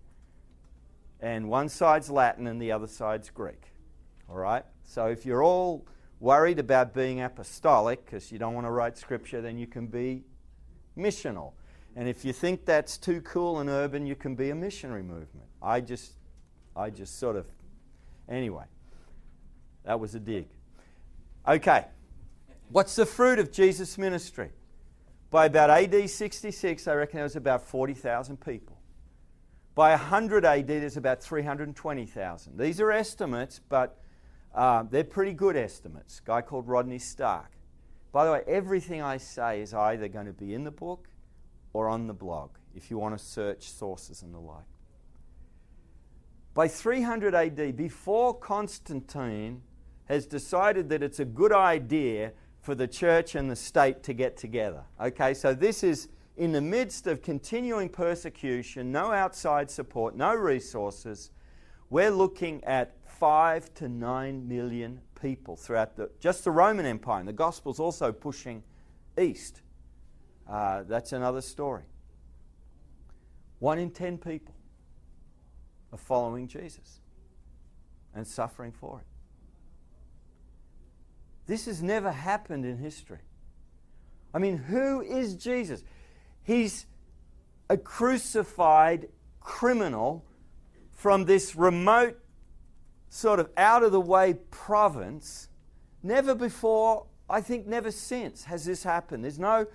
[1.22, 3.72] and one side's Latin and the other side's Greek.
[4.30, 4.66] All right?
[4.84, 5.86] So if you're all
[6.20, 10.24] worried about being apostolic because you don't want to write scripture, then you can be
[10.98, 11.54] missional.
[11.96, 15.48] And if you think that's too cool and urban, you can be a missionary movement.
[15.62, 16.14] I just,
[16.76, 17.48] I just sort of,
[18.28, 18.66] anyway,
[19.86, 20.48] that was a dig.
[21.48, 21.86] Okay,
[22.70, 24.52] what's the fruit of Jesus' ministry?
[25.32, 28.78] By about AD 66, I reckon there was about 40,000 people.
[29.76, 32.58] By 100 AD, there's about 320,000.
[32.58, 34.02] These are estimates, but
[34.54, 36.20] uh, they're pretty good estimates.
[36.20, 37.52] Guy called Rodney Stark.
[38.12, 41.08] By the way, everything I say is either going to be in the book
[41.74, 44.66] or on the blog if you want to search sources and the like.
[46.54, 49.62] By 300 AD, before Constantine
[50.06, 54.36] has decided that it's a good idea for the church and the state to get
[54.36, 54.84] together.
[55.00, 61.32] Okay, so this is in the midst of continuing persecution, no outside support, no resources.
[61.90, 67.20] We're looking at five to nine million people throughout the, just the Roman Empire.
[67.20, 68.64] And the gospel's also pushing
[69.20, 69.62] east.
[70.50, 71.84] Uh, that's another story.
[73.60, 74.56] One in ten people
[75.92, 77.02] are following Jesus
[78.16, 79.06] and suffering for it.
[81.46, 83.20] This has never happened in history.
[84.34, 85.84] I mean, who is Jesus?
[86.44, 86.86] He's
[87.70, 90.26] a crucified criminal
[90.92, 92.20] from this remote
[93.10, 95.50] sort of out of the way province.
[96.04, 99.24] Never before, I think never since, has this happened.
[99.24, 99.68] There's no,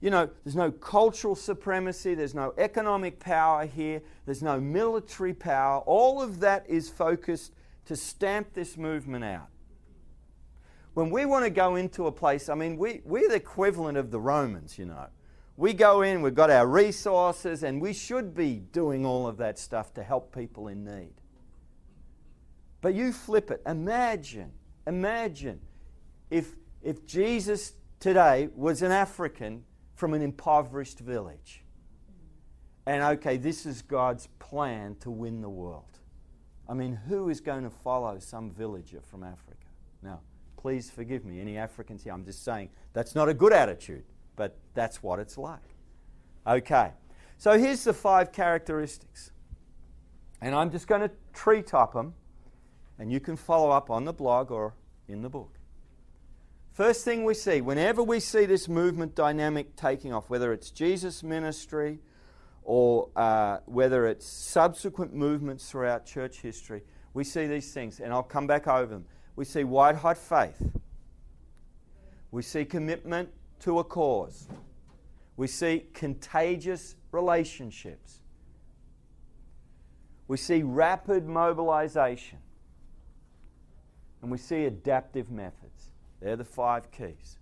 [0.00, 5.80] you know, there's no cultural supremacy, there's no economic power here, there's no military power.
[5.80, 7.52] All of that is focused
[7.86, 9.48] to stamp this movement out.
[10.94, 14.10] When we want to go into a place, I mean, we, we're the equivalent of
[14.10, 15.06] the Romans, you know.
[15.56, 19.58] We go in, we've got our resources, and we should be doing all of that
[19.58, 21.12] stuff to help people in need.
[22.80, 23.62] But you flip it.
[23.66, 24.52] Imagine,
[24.86, 25.60] imagine
[26.30, 29.64] if, if Jesus today was an African
[29.94, 31.62] from an impoverished village.
[32.86, 35.98] And okay, this is God's plan to win the world.
[36.68, 39.66] I mean, who is going to follow some villager from Africa?
[40.02, 40.20] Now,
[40.56, 42.12] please forgive me, any Africans here.
[42.12, 44.04] I'm just saying that's not a good attitude,
[44.36, 45.60] but that's what it's like.
[46.46, 46.92] Okay,
[47.36, 49.32] so here's the five characteristics
[50.40, 52.14] And I'm just going to tree top them,
[53.00, 54.74] and you can follow up on the blog or
[55.08, 55.58] in the book.
[56.74, 61.22] First thing we see, whenever we see this movement dynamic taking off, whether it's Jesus'
[61.22, 61.98] ministry
[62.62, 66.82] or uh, whether it's subsequent movements throughout church history,
[67.14, 69.06] we see these things, and I'll come back over them.
[69.34, 70.60] We see white hot faith,
[72.30, 74.46] we see commitment to a cause,
[75.38, 78.20] we see contagious relationships,
[80.28, 82.38] we see rapid mobilization,
[84.22, 85.90] and we see adaptive methods.
[86.20, 87.38] They're the five keys.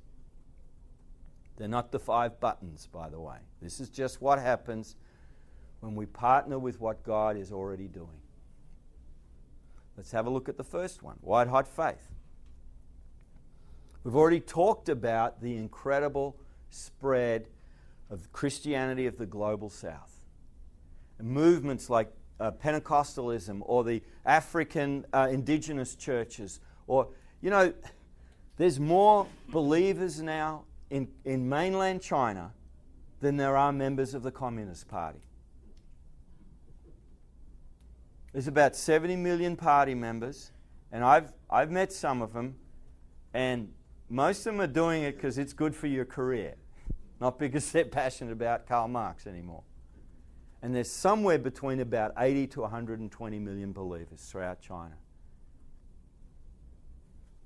[1.57, 3.39] They're not the five buttons, by the way.
[3.61, 4.97] This is just what happens
[5.81, 8.21] when we partner with what God is already doing.
[9.97, 12.13] Let's have a look at the first one white hot faith.
[14.05, 16.37] We've already talked about the incredible
[16.71, 17.49] spread
[18.09, 20.15] of Christianity of the global south.
[21.19, 27.09] And movements like uh, Pentecostalism or the African uh, indigenous churches, or,
[27.41, 27.73] you know,
[28.57, 32.53] there's more believers now in, in mainland China
[33.21, 35.21] than there are members of the Communist Party.
[38.33, 40.53] There's about 70 million party members,
[40.93, 42.57] and I've, I've met some of them,
[43.33, 43.73] and
[44.09, 46.55] most of them are doing it because it's good for your career,
[47.21, 49.63] not because they're passionate about Karl Marx anymore.
[50.63, 54.97] And there's somewhere between about 80 to 120 million believers throughout China.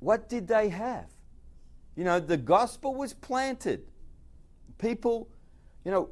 [0.03, 1.07] What did they have?
[1.95, 3.87] You know, the gospel was planted.
[4.77, 5.29] People,
[5.85, 6.11] you know,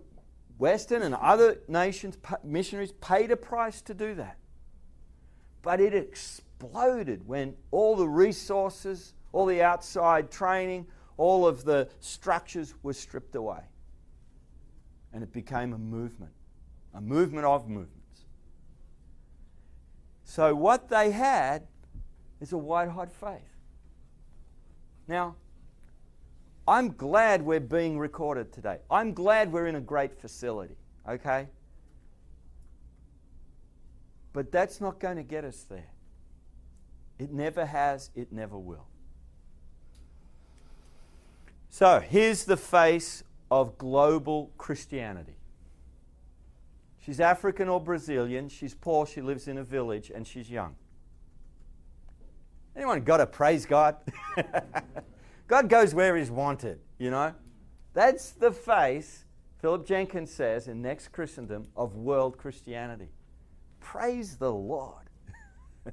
[0.59, 4.37] Western and other nations, missionaries paid a price to do that.
[5.63, 12.75] But it exploded when all the resources, all the outside training, all of the structures
[12.85, 13.63] were stripped away.
[15.13, 16.33] And it became a movement,
[16.95, 17.97] a movement of movements.
[20.23, 21.67] So, what they had
[22.41, 23.50] is a white hot faith.
[25.11, 25.35] Now,
[26.69, 28.79] I'm glad we're being recorded today.
[28.89, 30.77] I'm glad we're in a great facility,
[31.09, 31.49] okay?
[34.33, 35.91] But that's not going to get us there.
[37.19, 38.87] It never has, it never will.
[41.71, 45.35] So here's the face of global Christianity.
[47.01, 48.49] She's African or Brazilian.
[48.49, 49.07] She's poor.
[49.07, 50.77] She lives in a village and she's young.
[52.81, 53.97] Anyone got to praise God?
[55.49, 57.35] God goes where He's wanted, you know?
[57.93, 59.27] That's the face,
[59.61, 63.11] Philip Jenkins says in Next Christendom, of world Christianity.
[63.81, 65.11] Praise the Lord.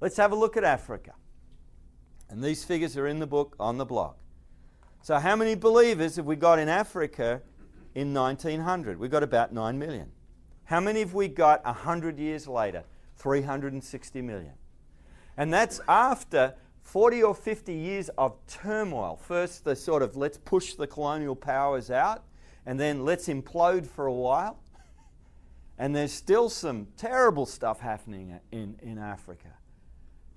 [0.00, 1.12] Let's have a look at Africa.
[2.28, 4.16] And these figures are in the book on the blog.
[5.02, 7.42] So, how many believers have we got in Africa
[7.94, 8.98] in 1900?
[8.98, 10.10] We've got about 9 million.
[10.64, 12.82] How many have we got 100 years later?
[13.14, 14.54] 360 million.
[15.36, 19.16] And that's after 40 or 50 years of turmoil.
[19.16, 22.24] First, the sort of let's push the colonial powers out,
[22.64, 24.60] and then let's implode for a while.
[25.78, 29.52] And there's still some terrible stuff happening in, in Africa.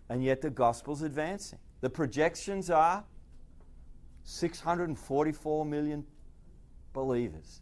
[0.09, 1.59] And yet the gospel's advancing.
[1.79, 3.05] The projections are
[4.25, 6.05] 644 million
[6.91, 7.61] believers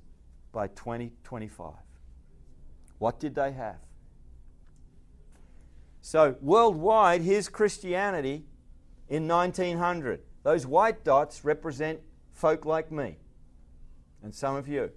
[0.52, 1.73] by 2025.
[2.97, 3.78] What did they have?
[6.08, 8.46] So, worldwide, here's Christianity
[9.10, 10.22] in 1900.
[10.41, 12.00] Those white dots represent
[12.32, 13.17] folk like me
[14.24, 14.89] and some of you.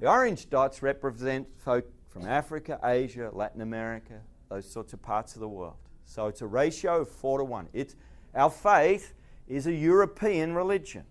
[0.00, 4.14] The orange dots represent folk from Africa, Asia, Latin America,
[4.48, 5.76] those sorts of parts of the world.
[6.04, 7.68] So it's a ratio of four to one.
[7.72, 7.94] It's,
[8.34, 9.14] our faith
[9.46, 11.04] is a European religion.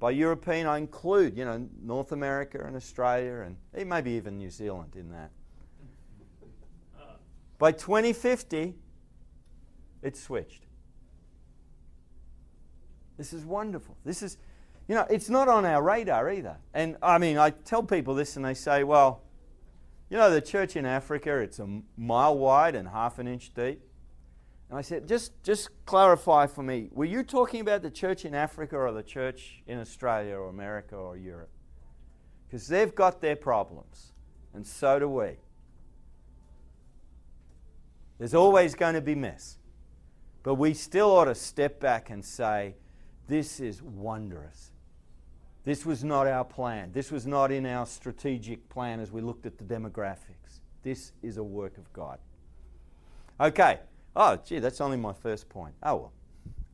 [0.00, 4.50] By European, I include, you know, North America and Australia and eh, maybe even New
[4.50, 5.30] Zealand in that.
[7.58, 8.74] By 2050,
[10.02, 10.64] it's switched.
[13.16, 13.96] This is wonderful.
[14.04, 14.38] This is,
[14.86, 16.56] you know, it's not on our radar either.
[16.72, 19.24] And I mean, I tell people this and they say, well,
[20.08, 23.82] you know, the church in Africa, it's a mile wide and half an inch deep.
[24.70, 28.34] And I said, just, just clarify for me, were you talking about the church in
[28.34, 31.50] Africa or the church in Australia or America or Europe?
[32.46, 34.12] Because they've got their problems,
[34.54, 35.36] and so do we.
[38.18, 39.58] There's always going to be mess.
[40.42, 42.74] But we still ought to step back and say,
[43.26, 44.72] this is wondrous.
[45.64, 46.92] This was not our plan.
[46.92, 50.60] This was not in our strategic plan as we looked at the demographics.
[50.82, 52.18] This is a work of God.
[53.40, 53.80] Okay.
[54.16, 55.74] Oh, gee, that's only my first point.
[55.82, 56.12] Oh, well.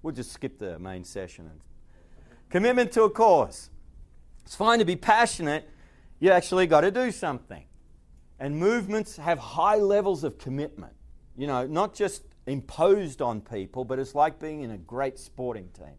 [0.02, 1.46] We'll just skip the main session.
[1.46, 1.60] And
[2.50, 3.70] commitment to a cause.
[4.44, 5.68] It's fine to be passionate.
[6.20, 7.64] You actually got to do something.
[8.38, 10.92] And movements have high levels of commitment.
[11.36, 15.68] You know, not just imposed on people, but it's like being in a great sporting
[15.76, 15.96] team.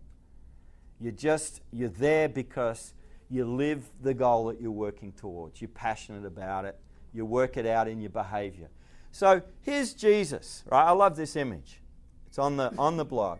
[0.99, 2.93] You're just you're there because
[3.29, 5.61] you live the goal that you're working towards.
[5.61, 6.79] You're passionate about it.
[7.13, 8.69] You work it out in your behavior.
[9.11, 10.85] So here's Jesus, right?
[10.85, 11.81] I love this image.
[12.27, 13.39] It's on the on the blog.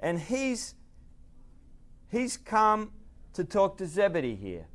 [0.00, 0.74] And he's
[2.10, 2.92] he's come
[3.34, 4.66] to talk to Zebedee here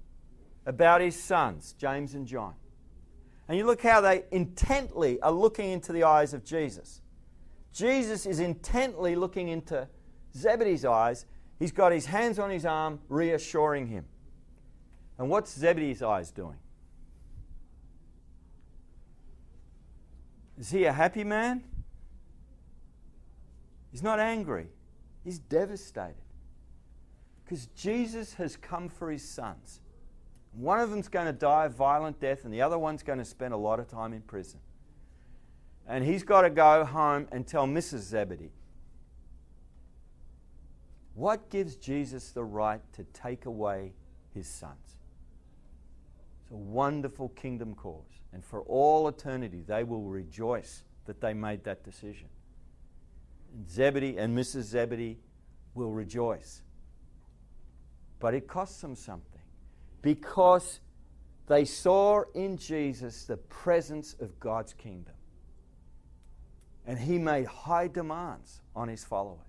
[0.65, 2.53] about his sons, James and John.
[3.49, 7.01] And you look how they intently are looking into the eyes of Jesus.
[7.73, 9.87] Jesus is intently looking into
[10.35, 11.25] Zebedee's eyes.
[11.57, 14.05] He's got his hands on his arm, reassuring him.
[15.17, 16.57] And what's Zebedee's eyes doing?
[20.59, 21.63] Is he a happy man?
[23.91, 24.67] He's not angry.
[25.23, 26.15] He's devastated.
[27.43, 29.81] Because Jesus has come for his sons.
[30.53, 33.25] One of them's going to die a violent death, and the other one's going to
[33.25, 34.59] spend a lot of time in prison.
[35.87, 37.99] And he's got to go home and tell Mrs.
[37.99, 38.51] Zebedee.
[41.13, 43.93] What gives Jesus the right to take away
[44.33, 44.97] his sons?
[46.41, 48.21] It's a wonderful kingdom cause.
[48.31, 52.27] And for all eternity, they will rejoice that they made that decision.
[53.53, 54.63] And Zebedee and Mrs.
[54.63, 55.17] Zebedee
[55.73, 56.61] will rejoice.
[58.19, 59.28] But it costs them something
[60.01, 60.79] because
[61.47, 65.15] they saw in Jesus the presence of God's kingdom.
[66.85, 69.39] And he made high demands on his followers.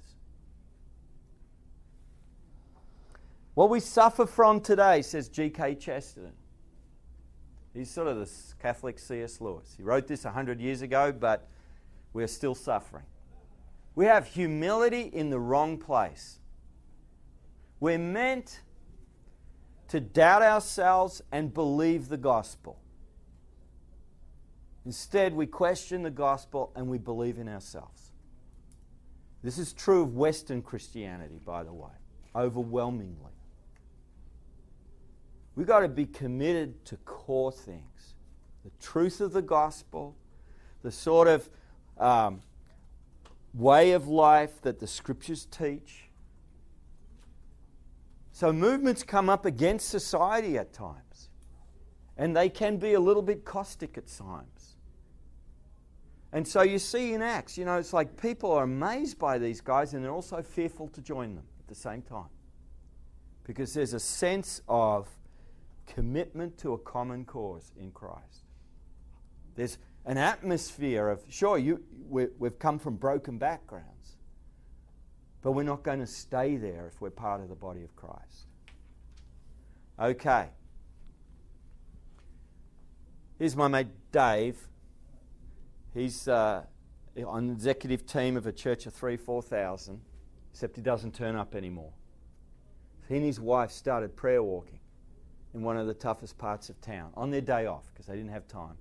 [3.54, 5.74] What we suffer from today, says G.K.
[5.76, 6.32] Chesterton.
[7.74, 8.30] He's sort of the
[8.60, 9.40] Catholic C.S.
[9.40, 9.74] Lewis.
[9.76, 11.48] He wrote this 100 years ago, but
[12.12, 13.04] we're still suffering.
[13.94, 16.38] We have humility in the wrong place.
[17.78, 18.60] We're meant
[19.90, 22.78] to doubt ourselves and believe the gospel.
[24.86, 28.12] Instead, we question the gospel and we believe in ourselves.
[29.42, 31.90] This is true of Western Christianity, by the way,
[32.36, 33.32] overwhelmingly.
[35.56, 38.14] We've got to be committed to core things
[38.64, 40.14] the truth of the gospel,
[40.82, 41.48] the sort of
[41.98, 42.42] um,
[43.54, 46.09] way of life that the scriptures teach
[48.40, 51.28] so movements come up against society at times,
[52.16, 54.76] and they can be a little bit caustic at times.
[56.32, 59.60] And so you see in Acts, you know, it's like people are amazed by these
[59.60, 62.30] guys and they're also fearful to join them at the same time.
[63.44, 65.06] Because there's a sense of
[65.86, 68.46] commitment to a common cause in Christ.
[69.54, 69.76] There's
[70.06, 73.99] an atmosphere of, sure, you, we, we've come from broken backgrounds,
[75.42, 78.46] but we're not going to stay there if we're part of the body of Christ.
[79.98, 80.48] Okay.
[83.38, 84.56] Here's my mate Dave.
[85.94, 86.64] He's uh,
[87.26, 90.00] on the executive team of a church of three, 4,000,
[90.52, 91.92] except he doesn't turn up anymore.
[93.08, 94.78] He and his wife started prayer walking
[95.52, 98.30] in one of the toughest parts of town on their day off because they didn't
[98.30, 98.76] have time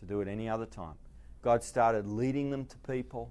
[0.00, 0.94] to do it any other time.
[1.42, 3.30] God started leading them to people.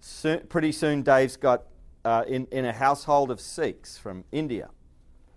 [0.00, 1.64] Soon, pretty soon, Dave's got
[2.04, 4.70] uh, in, in a household of Sikhs from India.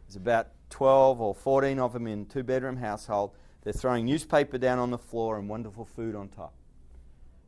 [0.08, 3.32] There's about 12 or 14 of them in two bedroom household.
[3.64, 6.54] They're throwing newspaper down on the floor and wonderful food on top.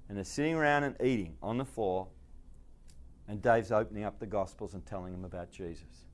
[0.09, 2.07] And they're sitting around and eating on the floor,
[3.27, 6.05] and Dave's opening up the Gospels and telling them about Jesus.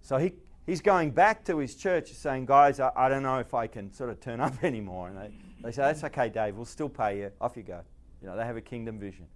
[0.00, 0.32] So he,
[0.64, 3.92] he's going back to his church saying, Guys, I, I don't know if I can
[3.92, 5.08] sort of turn up anymore.
[5.08, 5.30] And they,
[5.62, 7.32] they say, That's okay, Dave, we'll still pay you.
[7.40, 7.82] Off you go.
[8.22, 9.26] You know, they have a kingdom vision.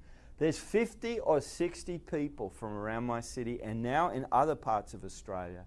[0.43, 5.05] There's 50 or 60 people from around my city and now in other parts of
[5.05, 5.65] Australia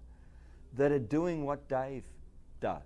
[0.74, 2.04] that are doing what Dave
[2.60, 2.82] does.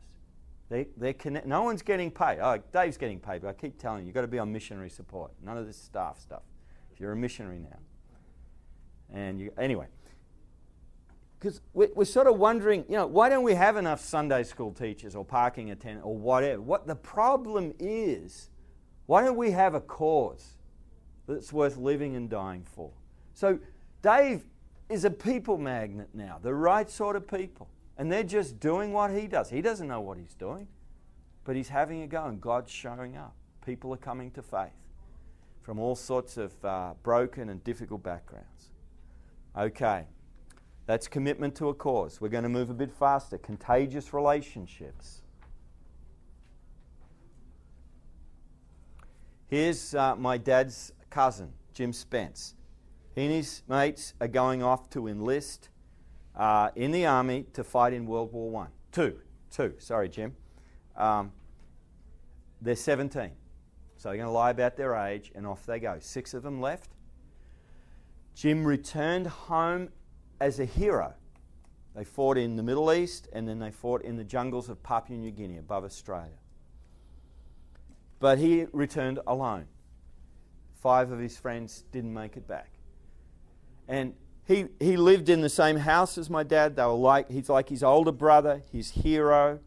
[0.69, 2.39] They, they're connect- no one's getting paid.
[2.41, 4.89] Oh, Dave's getting paid, but I keep telling you, you've got to be on missionary
[4.89, 5.33] support.
[5.43, 6.43] None of this staff stuff.
[6.93, 7.79] If you're a missionary now.
[9.13, 9.87] And you, anyway,
[11.41, 15.17] because we're, sort of wondering, you know, why don't we have enough Sunday school teachers
[15.17, 16.63] or parking attendants or whatever?
[16.63, 18.49] What the problem is,
[19.07, 20.55] why don't we have a cause?
[21.35, 22.91] That's worth living and dying for.
[23.35, 23.59] So
[24.03, 24.45] Dave
[24.89, 27.69] is a people magnet now, the right sort of people.
[27.97, 29.51] And they're just doing what he does.
[29.51, 30.67] He doesn't know what he's doing,
[31.45, 33.35] but he's having a go, and God's showing up.
[33.65, 34.71] People are coming to faith
[35.63, 38.71] from all sorts of uh, broken and difficult backgrounds.
[39.57, 40.07] Okay,
[40.87, 42.21] that's commitment to a cause.
[42.21, 43.37] We're going to move a bit faster.
[43.37, 45.21] Contagious relationships.
[49.49, 52.55] Here's uh, my dad's cousin, Jim Spence.
[53.15, 55.69] He and his mates are going off to enlist
[56.37, 58.71] uh, in the army to fight in World War One.
[58.93, 59.19] Two,
[59.51, 59.75] two.
[59.79, 60.37] Sorry, Jim.
[60.97, 61.33] Um,
[62.63, 63.33] they're 17.
[63.97, 65.99] So they're going to lie about their age, and off they go.
[66.01, 66.91] Six of them left.
[68.35, 69.91] Jim returned home
[70.41, 71.15] as a hero.
[71.95, 75.19] They fought in the Middle East, and then they fought in the jungles of Papua
[75.19, 76.39] New Guinea above Australia.
[78.21, 79.67] But he returned alone.
[80.81, 82.71] Five of his friends didn't make it back.
[83.87, 84.15] And
[84.47, 86.77] he, he lived in the same house as my dad.
[86.77, 89.61] They were like, he's like his older brother, his hero.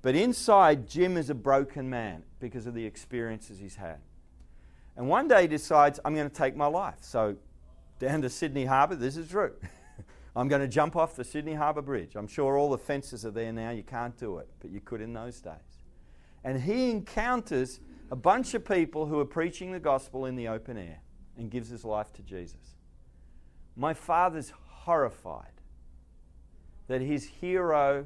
[0.00, 3.98] But inside, Jim is a broken man because of the experiences he's had.
[4.96, 6.98] And one day he decides, I'm going to take my life.
[7.00, 7.36] So
[7.98, 9.52] down to Sydney Harbour, this is true.
[10.36, 12.16] I'm going to jump off the Sydney Harbour Bridge.
[12.16, 13.70] I'm sure all the fences are there now.
[13.70, 15.52] You can't do it, but you could in those days.
[16.42, 17.80] And he encounters
[18.12, 21.00] a bunch of people who are preaching the gospel in the open air
[21.38, 22.76] and gives his life to Jesus.
[23.74, 25.62] My father's horrified
[26.88, 28.04] that his hero,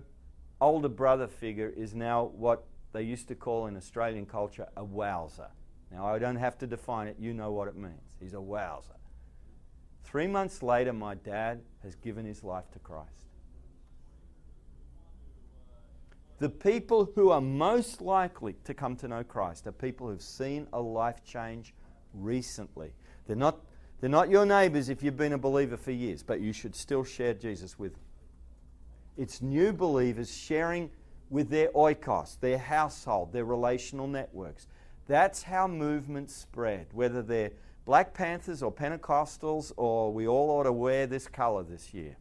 [0.61, 5.51] older brother figure is now what they used to call in Australian culture a wowser.
[5.91, 8.15] Now, I don't have to define it, you know what it means.
[8.21, 8.95] He's a wowser.
[10.05, 13.26] Three months later, my dad has given his life to Christ.
[16.39, 20.67] The people who are most likely to come to know Christ are people who've seen
[20.73, 21.73] a life change
[22.13, 22.93] recently.
[23.27, 23.61] They're not,
[24.01, 27.05] they're not your neighbours if you've been a believer for years, but you should still
[27.05, 28.03] share Jesus with them.
[29.17, 30.91] It's new believers sharing
[31.31, 34.69] with their oikos, their household, their relational networks.
[35.07, 37.53] That's how movements spread, whether they're
[37.87, 42.17] Black Panthers or Pentecostals or we all ought to wear this colour this year.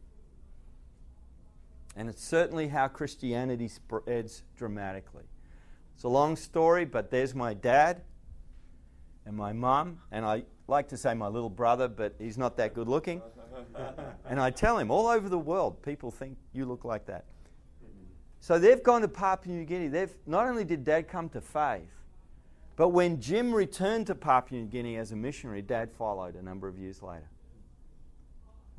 [1.96, 5.24] And it's certainly how Christianity spreads dramatically.
[5.94, 8.02] It's a long story, but there's my dad
[9.24, 12.74] and my mum, and I like to say my little brother, but he's not that
[12.74, 13.22] good looking.
[14.28, 17.24] and I tell him all over the world, people think you look like that.
[18.40, 19.88] So they've gone to Papua New Guinea.
[19.88, 21.90] They've not only did dad come to faith,
[22.76, 26.68] but when Jim returned to Papua New Guinea as a missionary, dad followed a number
[26.68, 27.28] of years later.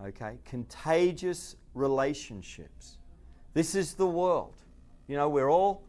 [0.06, 0.38] Okay?
[0.46, 2.97] Contagious relationships.
[3.58, 4.54] This is the world.
[5.08, 5.82] You know, we're all,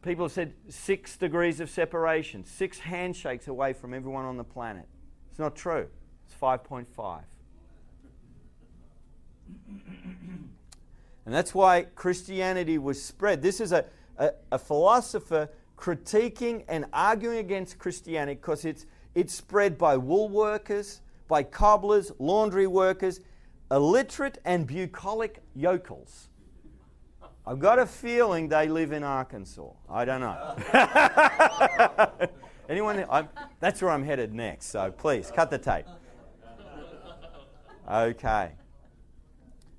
[0.00, 4.86] people have said six degrees of separation, six handshakes away from everyone on the planet.
[5.28, 5.86] It's not true,
[6.24, 7.20] it's 5.5.
[11.26, 13.42] And that's why Christianity was spread.
[13.42, 13.84] This is a,
[14.16, 21.02] a, a philosopher critiquing and arguing against Christianity because it's, it's spread by wool workers,
[21.28, 23.20] by cobblers, laundry workers,
[23.70, 26.29] illiterate and bucolic yokels.
[27.50, 29.72] I've got a feeling they live in Arkansas.
[29.88, 30.56] I don't know.
[32.68, 33.04] Anyone?
[33.10, 33.28] I'm,
[33.58, 35.86] that's where I'm headed next, so please cut the tape.
[37.90, 38.52] Okay.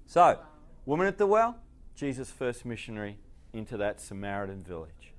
[0.06, 0.38] So,
[0.86, 1.60] woman at the well,
[1.96, 3.18] Jesus' first missionary
[3.54, 5.14] into that Samaritan village.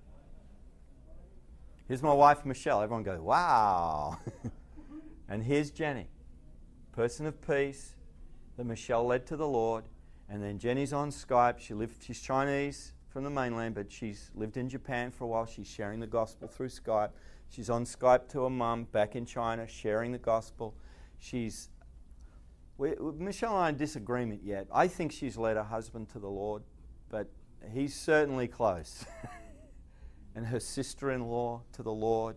[1.89, 2.83] Here's my wife, Michelle.
[2.83, 4.19] Everyone goes, wow.
[5.31, 6.09] and here's Jenny,
[6.93, 7.95] person of peace
[8.59, 9.85] that Michelle led to the Lord.
[10.29, 11.59] And then Jenny's on Skype.
[11.59, 15.47] She lived, she's Chinese from the mainland, but she's lived in Japan for a while.
[15.47, 17.11] She's sharing the gospel through Skype.
[17.51, 20.75] She's on Skype to her mum back in China, sharing the gospel.
[21.19, 21.69] She's
[22.79, 24.67] we, Michelle and I in disagreement yet.
[24.73, 26.63] I think she's led her husband to the Lord,
[27.11, 27.29] but
[27.73, 29.05] he's certainly close.
[30.35, 32.37] and her sister in law to the Lord.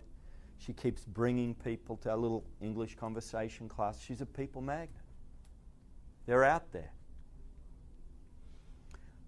[0.57, 4.01] She keeps bringing people to our little English conversation class.
[4.01, 5.01] She's a people magnet.
[6.25, 6.91] They're out there.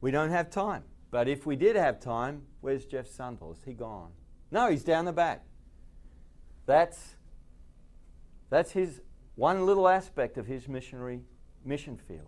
[0.01, 0.83] We don't have time.
[1.09, 3.53] But if we did have time, where's Jeff Sundell?
[3.53, 4.11] Is he gone?
[4.51, 5.43] No, he's down the back.
[6.65, 7.15] That's,
[8.49, 9.01] that's his
[9.35, 11.21] one little aspect of his missionary
[11.63, 12.27] mission field.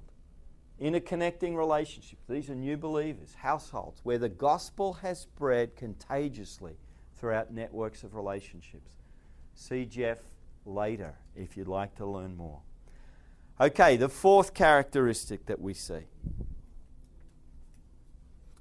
[0.82, 2.24] Interconnecting relationships.
[2.30, 6.78] These are new believers, households, where the gospel has spread contagiously
[7.18, 8.94] throughout networks of relationships.
[9.54, 10.20] See Jeff
[10.66, 12.62] later if you'd like to learn more.
[13.60, 16.06] Okay, the fourth characteristic that we see.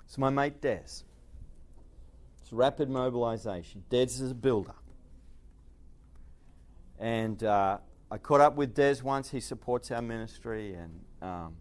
[0.09, 1.05] It's my mate Des.
[2.41, 3.85] It's rapid mobilization.
[3.91, 4.75] Des is a builder.
[6.99, 7.77] And uh,
[8.11, 9.31] I caught up with Des once.
[9.31, 11.57] He supports our ministry and um,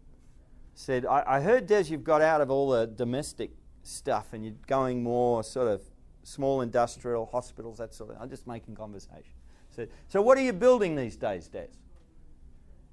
[0.76, 3.52] said, I, I heard, Des, you've got out of all the domestic
[3.84, 5.82] stuff and you're going more sort of
[6.24, 9.34] small industrial hospitals, that sort of I'm just making conversation.
[9.72, 11.68] Said, so what are you building these days, Des?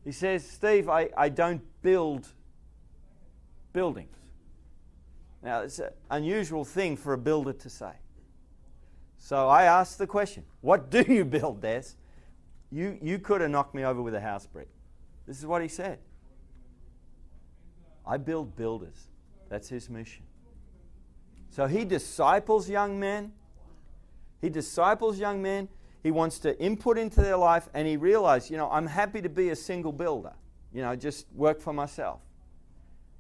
[0.04, 2.26] He says, Steve, I, I don't build
[3.72, 4.23] buildings.
[5.44, 7.92] Now, it's an unusual thing for a builder to say.
[9.18, 11.84] So I asked the question, What do you build, Des?
[12.72, 14.68] You, you could have knocked me over with a house brick.
[15.26, 16.00] This is what he said.
[18.06, 19.08] I build builders.
[19.48, 20.24] That's his mission.
[21.50, 23.32] So he disciples young men
[24.44, 25.70] He disciples young men.
[26.02, 29.30] He wants to input into their life, and he realized, you know, I'm happy to
[29.30, 30.34] be a single builder,
[30.72, 32.20] you know, just work for myself.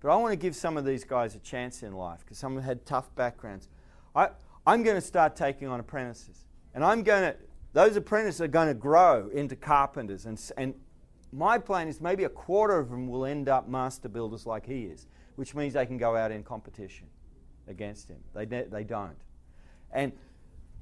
[0.04, 2.52] But I want to give some of these guys a chance in life because some
[2.52, 3.70] of them had tough backgrounds.
[4.14, 4.28] I,
[4.66, 6.44] I'm going to start taking on apprentices.
[6.74, 7.36] And I'm going to,
[7.72, 10.26] those apprentices are going to grow into carpenters.
[10.26, 10.74] And, and
[11.32, 14.82] my plan is maybe a quarter of them will end up master builders like he
[14.82, 17.06] is, which means they can go out in competition
[17.66, 18.18] against him.
[18.34, 19.16] They, they don't.
[19.90, 20.12] And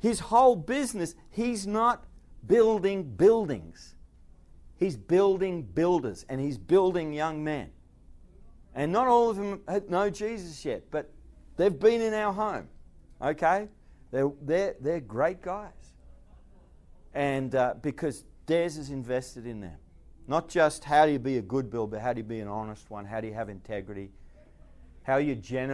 [0.01, 2.07] his whole business, he's not
[2.49, 3.95] building buildings.
[4.81, 7.71] He's building builders and he's building young men.
[8.75, 11.11] And not all of them know Jesus yet, but
[11.57, 12.69] they've been in our home.
[13.21, 13.69] Okay?
[14.11, 15.73] They're, they're, they're great guys.
[17.15, 19.77] And uh, because Des is invested in them.
[20.27, 22.91] Not just how do you be a good builder, how do you be an honest
[22.91, 23.05] one?
[23.05, 24.11] How do you have integrity?
[25.03, 25.71] How are you generate